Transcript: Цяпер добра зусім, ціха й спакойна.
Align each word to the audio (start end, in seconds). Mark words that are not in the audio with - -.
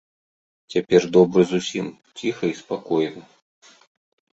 Цяпер 0.75 1.01
добра 1.19 1.41
зусім, 1.53 1.93
ціха 2.17 2.45
й 2.55 2.59
спакойна. 2.67 3.23